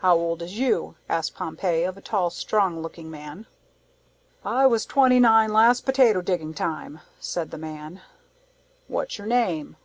[0.00, 3.46] "How old is you?" asked Pompey of a tall, strong looking man.
[4.44, 8.02] "I was twenty nine last potato digging time," said the man.
[8.88, 9.76] "What's your name?"